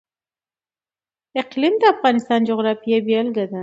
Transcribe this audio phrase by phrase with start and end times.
[1.41, 3.59] اقلیم د افغانستان د جغرافیې بېلګه ده.